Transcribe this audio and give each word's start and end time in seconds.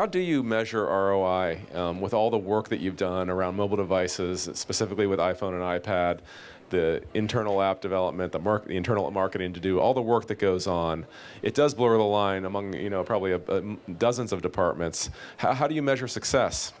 how 0.00 0.06
do 0.06 0.18
you 0.18 0.42
measure 0.42 0.86
ROI 0.86 1.60
um, 1.74 2.00
with 2.00 2.14
all 2.14 2.30
the 2.30 2.38
work 2.38 2.70
that 2.70 2.80
you've 2.80 2.96
done 2.96 3.28
around 3.28 3.54
mobile 3.54 3.76
devices, 3.76 4.48
specifically 4.54 5.06
with 5.06 5.18
iPhone 5.18 5.52
and 5.52 5.84
iPad, 5.84 6.20
the 6.70 7.02
internal 7.12 7.60
app 7.60 7.82
development, 7.82 8.32
the, 8.32 8.38
the 8.38 8.78
internal 8.78 9.10
marketing 9.10 9.52
to 9.52 9.60
do 9.60 9.78
all 9.78 9.92
the 9.92 10.00
work 10.00 10.26
that 10.28 10.38
goes 10.38 10.66
on? 10.66 11.04
It 11.42 11.54
does 11.54 11.74
blur 11.74 11.98
the 11.98 12.02
line 12.02 12.46
among 12.46 12.72
you 12.72 12.88
know 12.88 13.04
probably 13.04 13.32
a, 13.32 13.40
a, 13.48 13.60
dozens 13.98 14.32
of 14.32 14.40
departments. 14.40 15.10
How 15.36 15.66
do 15.66 15.74
you 15.74 15.82
measure 15.82 16.08
success? 16.08 16.72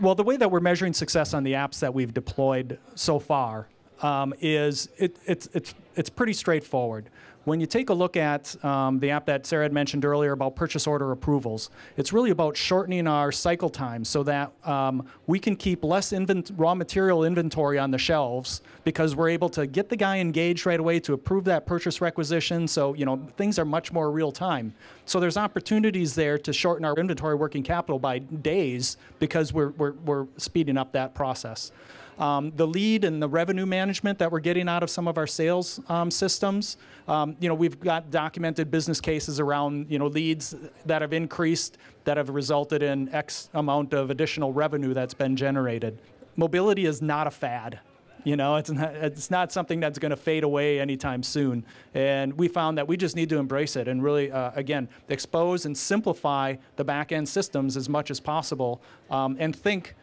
Well, 0.00 0.14
the 0.14 0.24
way 0.24 0.38
that 0.38 0.50
we're 0.50 0.60
measuring 0.60 0.94
success 0.94 1.34
on 1.34 1.44
the 1.44 1.52
apps 1.52 1.80
that 1.80 1.92
we've 1.92 2.14
deployed 2.14 2.78
so 2.94 3.18
far 3.18 3.68
um, 4.02 4.34
is 4.40 4.88
it, 4.98 5.16
it's, 5.26 5.48
it's, 5.52 5.74
it's 5.94 6.10
pretty 6.10 6.32
straightforward. 6.32 7.08
When 7.46 7.60
you 7.60 7.66
take 7.66 7.90
a 7.90 7.94
look 7.94 8.16
at 8.16 8.64
um, 8.64 8.98
the 8.98 9.10
app 9.10 9.26
that 9.26 9.46
Sarah 9.46 9.62
had 9.62 9.72
mentioned 9.72 10.04
earlier 10.04 10.32
about 10.32 10.56
purchase 10.56 10.84
order 10.84 11.12
approvals, 11.12 11.70
it's 11.96 12.12
really 12.12 12.30
about 12.30 12.56
shortening 12.56 13.06
our 13.06 13.30
cycle 13.30 13.70
time 13.70 14.04
so 14.04 14.24
that 14.24 14.50
um, 14.66 15.06
we 15.28 15.38
can 15.38 15.54
keep 15.54 15.84
less 15.84 16.12
invent- 16.12 16.50
raw 16.56 16.74
material 16.74 17.22
inventory 17.22 17.78
on 17.78 17.92
the 17.92 17.98
shelves 17.98 18.62
because 18.82 19.14
we're 19.14 19.28
able 19.28 19.48
to 19.50 19.64
get 19.64 19.88
the 19.88 19.94
guy 19.96 20.18
engaged 20.18 20.66
right 20.66 20.80
away 20.80 20.98
to 20.98 21.12
approve 21.12 21.44
that 21.44 21.66
purchase 21.66 22.00
requisition. 22.00 22.66
So, 22.66 22.94
you 22.94 23.06
know, 23.06 23.24
things 23.36 23.60
are 23.60 23.64
much 23.64 23.92
more 23.92 24.10
real 24.10 24.32
time. 24.32 24.74
So 25.04 25.20
there's 25.20 25.36
opportunities 25.36 26.16
there 26.16 26.38
to 26.38 26.52
shorten 26.52 26.84
our 26.84 26.94
inventory 26.96 27.36
working 27.36 27.62
capital 27.62 28.00
by 28.00 28.18
days 28.18 28.96
because 29.20 29.52
we're, 29.52 29.70
we're, 29.70 29.92
we're 29.92 30.26
speeding 30.36 30.76
up 30.76 30.90
that 30.92 31.14
process. 31.14 31.70
Um, 32.18 32.52
the 32.56 32.66
lead 32.66 33.04
and 33.04 33.22
the 33.22 33.28
revenue 33.28 33.66
management 33.66 34.18
that 34.20 34.32
we're 34.32 34.40
getting 34.40 34.68
out 34.68 34.82
of 34.82 34.88
some 34.88 35.06
of 35.06 35.18
our 35.18 35.26
sales 35.26 35.80
um, 35.88 36.10
systems. 36.10 36.78
Um, 37.08 37.36
you 37.40 37.48
know, 37.48 37.54
we've 37.54 37.78
got 37.78 38.10
documented 38.10 38.70
business 38.70 39.00
cases 39.00 39.38
around 39.38 39.90
you 39.90 39.98
know 39.98 40.06
leads 40.06 40.54
that 40.86 41.02
have 41.02 41.12
increased 41.12 41.78
that 42.04 42.16
have 42.16 42.30
resulted 42.30 42.82
in 42.82 43.12
X 43.14 43.50
amount 43.52 43.92
of 43.92 44.10
additional 44.10 44.52
revenue 44.52 44.94
that's 44.94 45.14
been 45.14 45.36
generated. 45.36 45.98
Mobility 46.36 46.86
is 46.86 47.02
not 47.02 47.26
a 47.26 47.30
fad. 47.30 47.80
You 48.26 48.34
know, 48.34 48.56
it's 48.56 48.70
not, 48.72 48.94
it's 48.96 49.30
not 49.30 49.52
something 49.52 49.78
that's 49.78 50.00
going 50.00 50.10
to 50.10 50.16
fade 50.16 50.42
away 50.42 50.80
anytime 50.80 51.22
soon. 51.22 51.64
And 51.94 52.36
we 52.36 52.48
found 52.48 52.76
that 52.76 52.88
we 52.88 52.96
just 52.96 53.14
need 53.14 53.28
to 53.28 53.38
embrace 53.38 53.76
it 53.76 53.86
and 53.86 54.02
really, 54.02 54.32
uh, 54.32 54.50
again, 54.56 54.88
expose 55.08 55.64
and 55.64 55.78
simplify 55.78 56.56
the 56.74 56.82
back 56.82 57.12
end 57.12 57.28
systems 57.28 57.76
as 57.76 57.88
much 57.88 58.10
as 58.10 58.18
possible 58.18 58.82
um, 59.10 59.36
and 59.38 59.54
think 59.54 59.94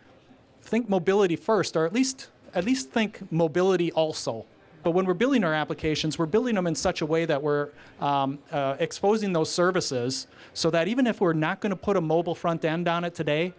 think 0.64 0.90
mobility 0.90 1.36
first, 1.36 1.76
or 1.76 1.86
at 1.86 1.94
least 1.94 2.30
at 2.54 2.66
least 2.66 2.92
think 2.92 3.32
mobility 3.32 3.92
also. 3.92 4.46
But 4.84 4.92
when 4.92 5.06
we're 5.06 5.14
building 5.14 5.44
our 5.44 5.54
applications, 5.54 6.20
we're 6.20 6.26
building 6.26 6.56
them 6.56 6.68
in 6.68 6.76
such 6.76 7.02
a 7.02 7.06
way 7.06 7.26
that 7.26 7.42
we're 7.42 7.70
um, 8.02 8.38
uh, 8.52 8.76
exposing 8.80 9.32
those 9.34 9.50
services 9.50 10.28
so 10.54 10.70
that 10.72 10.88
even 10.88 11.08
if 11.08 11.22
we're 11.22 11.34
not 11.34 11.62
going 11.62 11.70
to 11.70 11.76
put 11.76 11.96
a 11.96 12.02
mobile 12.02 12.36
front 12.36 12.66
end 12.66 12.88
on 12.88 13.06
it 13.06 13.16
today, 13.16 13.54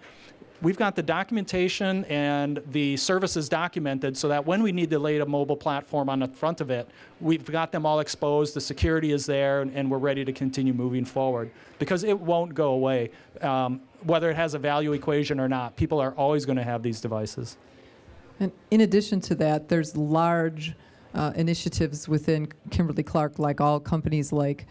we've 0.65 0.79
got 0.79 0.97
the 0.97 1.03
documentation 1.03 2.07
and 2.07 2.61
the 2.73 2.97
services 2.97 3.49
documented 3.51 4.17
so 4.17 4.29
that 4.29 4.45
when 4.45 4.63
we 4.63 4.73
need 4.73 4.89
to 4.91 4.99
lay 4.99 5.19
a 5.19 5.27
mobile 5.27 5.57
platform 5.57 6.09
on 6.09 6.21
the 6.21 6.27
front 6.27 6.63
of 6.63 6.71
it, 6.71 6.89
we've 7.21 7.45
got 7.45 7.71
them 7.71 7.85
all 7.85 8.01
exposed, 8.01 8.55
the 8.55 8.61
security 8.61 9.13
is 9.13 9.27
there, 9.27 9.61
and, 9.61 9.73
and 9.77 9.91
we're 9.91 9.99
ready 9.99 10.25
to 10.25 10.33
continue 10.33 10.73
moving 10.73 11.05
forward 11.05 11.51
because 11.79 12.03
it 12.03 12.19
won't 12.19 12.55
go 12.55 12.71
away. 12.71 13.11
Um, 13.43 13.83
whether 14.05 14.31
it 14.31 14.37
has 14.37 14.55
a 14.55 14.59
value 14.59 14.95
equation 14.95 15.39
or 15.39 15.49
not, 15.49 15.77
people 15.77 16.01
are 16.01 16.13
always 16.13 16.47
going 16.47 16.57
to 16.57 16.65
have 16.65 16.83
these 16.83 17.01
devices. 17.01 17.59
And 18.41 18.51
in 18.71 18.81
addition 18.81 19.21
to 19.23 19.35
that, 19.37 19.69
there's 19.69 19.97
large 19.97 20.75
uh, 21.15 21.33
initiatives 21.37 22.09
within 22.09 22.49
Kimberly 22.71 23.03
Clark, 23.03 23.39
like 23.39 23.61
all 23.61 23.79
companies 23.79 24.33
like 24.33 24.67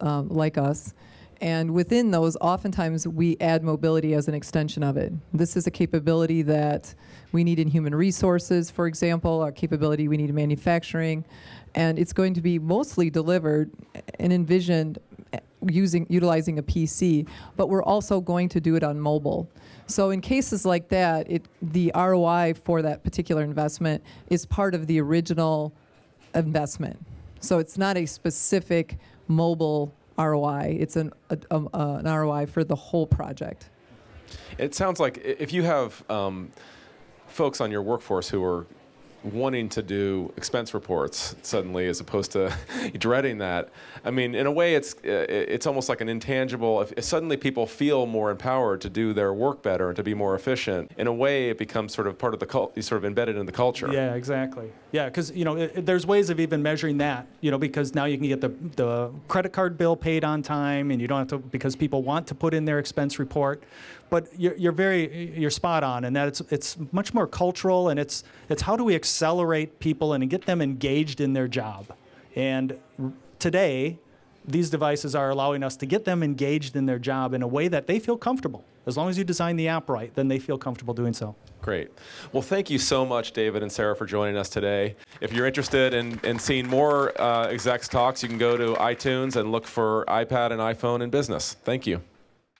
um, 0.00 0.28
like 0.28 0.58
us, 0.58 0.94
and 1.40 1.72
within 1.72 2.10
those, 2.10 2.36
oftentimes 2.40 3.06
we 3.06 3.36
add 3.40 3.62
mobility 3.62 4.14
as 4.14 4.26
an 4.26 4.34
extension 4.34 4.82
of 4.82 4.96
it. 4.96 5.12
This 5.32 5.56
is 5.56 5.66
a 5.66 5.70
capability 5.70 6.42
that 6.42 6.94
we 7.30 7.44
need 7.44 7.58
in 7.58 7.68
human 7.68 7.94
resources, 7.94 8.70
for 8.70 8.86
example, 8.86 9.40
our 9.40 9.52
capability 9.52 10.08
we 10.08 10.16
need 10.16 10.30
in 10.30 10.34
manufacturing, 10.34 11.24
and 11.74 11.98
it's 11.98 12.12
going 12.12 12.34
to 12.34 12.40
be 12.40 12.58
mostly 12.58 13.10
delivered 13.10 13.70
and 14.18 14.32
envisioned 14.32 14.98
eh, 15.32 15.38
using 15.68 16.06
utilizing 16.08 16.58
a 16.58 16.62
PC, 16.62 17.28
but 17.56 17.68
we're 17.68 17.84
also 17.84 18.20
going 18.20 18.48
to 18.48 18.60
do 18.60 18.74
it 18.74 18.82
on 18.82 18.98
mobile. 18.98 19.48
So 19.86 20.10
in 20.10 20.20
cases 20.20 20.66
like 20.66 20.88
that, 20.88 21.30
it, 21.30 21.44
the 21.62 21.92
ROI 21.94 22.54
for 22.64 22.82
that 22.82 23.04
particular 23.04 23.42
investment 23.42 24.02
is 24.28 24.44
part 24.44 24.74
of 24.74 24.86
the 24.86 25.00
original 25.00 25.72
investment. 26.34 26.98
So 27.40 27.58
it's 27.58 27.78
not 27.78 27.96
a 27.96 28.06
specific 28.06 28.98
mobile 29.28 29.94
ROI. 30.18 30.76
It's 30.80 30.96
an, 30.96 31.12
a, 31.30 31.38
uh, 31.50 32.02
an 32.04 32.04
ROI 32.04 32.46
for 32.46 32.64
the 32.64 32.74
whole 32.74 33.06
project. 33.06 33.70
It 34.58 34.74
sounds 34.74 35.00
like 35.00 35.18
if 35.18 35.52
you 35.52 35.62
have 35.62 36.02
um, 36.10 36.50
folks 37.26 37.60
on 37.60 37.70
your 37.70 37.82
workforce 37.82 38.28
who 38.28 38.42
are 38.44 38.66
wanting 39.24 39.68
to 39.68 39.82
do 39.82 40.32
expense 40.36 40.74
reports 40.74 41.34
suddenly 41.42 41.86
as 41.86 42.00
opposed 42.00 42.32
to 42.32 42.52
dreading 42.98 43.38
that. 43.38 43.70
I 44.04 44.10
mean 44.10 44.34
in 44.34 44.46
a 44.46 44.52
way 44.52 44.74
it's 44.74 44.94
uh, 44.94 45.26
it's 45.28 45.66
almost 45.66 45.88
like 45.88 46.00
an 46.00 46.08
intangible. 46.08 46.80
If, 46.80 46.92
if, 46.96 47.04
suddenly 47.04 47.36
people 47.36 47.66
feel 47.66 48.06
more 48.06 48.30
empowered 48.30 48.80
to 48.82 48.90
do 48.90 49.12
their 49.12 49.32
work 49.32 49.62
better 49.62 49.88
and 49.88 49.96
to 49.96 50.02
be 50.02 50.14
more 50.14 50.34
efficient 50.34 50.92
in 50.96 51.06
a 51.06 51.12
way 51.12 51.50
it 51.50 51.58
becomes 51.58 51.94
sort 51.94 52.06
of 52.06 52.18
part 52.18 52.34
of 52.34 52.40
the 52.40 52.46
cult 52.46 52.82
sort 52.82 52.98
of 52.98 53.04
embedded 53.04 53.36
in 53.36 53.46
the 53.46 53.52
culture. 53.52 53.90
Yeah 53.92 54.14
exactly. 54.14 54.70
Yeah 54.92 55.06
because 55.06 55.30
you 55.32 55.44
know 55.44 55.56
it, 55.56 55.84
there's 55.84 56.06
ways 56.06 56.30
of 56.30 56.40
even 56.40 56.62
measuring 56.62 56.98
that 56.98 57.26
you 57.40 57.50
know 57.50 57.58
because 57.58 57.94
now 57.94 58.04
you 58.04 58.18
can 58.18 58.28
get 58.28 58.40
the 58.40 58.52
the 58.76 59.10
credit 59.26 59.52
card 59.52 59.76
bill 59.76 59.96
paid 59.96 60.24
on 60.24 60.42
time 60.42 60.90
and 60.90 61.00
you 61.00 61.08
don't 61.08 61.18
have 61.18 61.28
to 61.28 61.38
because 61.38 61.76
people 61.76 62.02
want 62.02 62.26
to 62.28 62.34
put 62.34 62.54
in 62.54 62.64
their 62.64 62.78
expense 62.78 63.18
report. 63.18 63.62
But 64.10 64.28
you're, 64.38 64.56
you're 64.56 64.72
very 64.72 65.32
you're 65.36 65.50
spot 65.50 65.84
on 65.84 66.04
in 66.04 66.14
that 66.14 66.28
it's 66.28 66.40
it's 66.50 66.76
much 66.92 67.12
more 67.12 67.26
cultural 67.26 67.90
and 67.90 68.00
it's 68.00 68.24
it's 68.48 68.62
how 68.62 68.76
do 68.76 68.84
we 68.84 68.94
accelerate 69.08 69.80
people 69.80 70.12
and 70.12 70.28
get 70.28 70.44
them 70.44 70.60
engaged 70.60 71.18
in 71.18 71.32
their 71.32 71.48
job 71.48 71.86
and 72.36 72.78
today 73.38 73.98
these 74.44 74.68
devices 74.68 75.14
are 75.14 75.30
allowing 75.30 75.62
us 75.62 75.76
to 75.76 75.86
get 75.86 76.04
them 76.04 76.22
engaged 76.22 76.76
in 76.76 76.84
their 76.84 76.98
job 76.98 77.32
in 77.32 77.40
a 77.42 77.46
way 77.46 77.68
that 77.68 77.86
they 77.86 77.98
feel 77.98 78.18
comfortable 78.18 78.62
as 78.84 78.98
long 78.98 79.08
as 79.08 79.16
you 79.16 79.24
design 79.24 79.56
the 79.56 79.66
app 79.66 79.88
right 79.88 80.14
then 80.14 80.28
they 80.28 80.38
feel 80.38 80.58
comfortable 80.58 80.92
doing 80.92 81.14
so 81.14 81.34
Great. 81.60 81.90
Well, 82.32 82.40
thank 82.40 82.70
you 82.70 82.78
so 82.78 83.04
much, 83.04 83.32
David 83.32 83.64
and 83.64 83.70
Sarah, 83.70 83.96
for 83.96 84.06
joining 84.06 84.36
us 84.36 84.48
today. 84.48 84.94
If 85.20 85.32
you're 85.32 85.44
interested 85.44 85.92
in, 85.92 86.20
in 86.22 86.38
seeing 86.38 86.68
more 86.68 87.20
uh, 87.20 87.48
execs 87.48 87.88
talks, 87.88 88.22
you 88.22 88.28
can 88.28 88.38
go 88.38 88.56
to 88.56 88.74
iTunes 88.74 89.34
and 89.34 89.50
look 89.50 89.66
for 89.66 90.04
iPad 90.06 90.52
and 90.52 90.60
iPhone 90.60 91.02
in 91.02 91.10
business. 91.10 91.56
Thank 91.64 91.84
you. 91.84 92.00